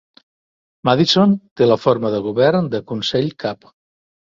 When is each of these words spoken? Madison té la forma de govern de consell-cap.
Madison 0.89 1.35
té 1.61 1.67
la 1.69 1.77
forma 1.83 2.13
de 2.15 2.23
govern 2.31 2.73
de 2.77 2.83
consell-cap. 2.95 3.73